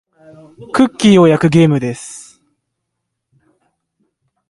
[0.73, 2.41] クッキーを焼くゲームです。